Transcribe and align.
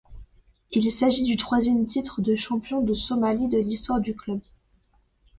Il 0.71 0.91
s'agit 0.91 1.23
du 1.25 1.37
troisième 1.37 1.85
titre 1.85 2.21
de 2.23 2.33
champion 2.33 2.81
de 2.81 2.95
Somalie 2.95 3.49
de 3.49 3.59
l'histoire 3.59 3.99
du 3.99 4.15
club. 4.15 4.39